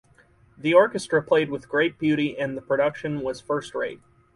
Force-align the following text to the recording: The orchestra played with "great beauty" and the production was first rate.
The 0.57 0.73
orchestra 0.73 1.21
played 1.21 1.51
with 1.51 1.69
"great 1.69 1.99
beauty" 1.99 2.35
and 2.35 2.57
the 2.57 2.61
production 2.63 3.19
was 3.21 3.39
first 3.39 3.75
rate. 3.75 4.01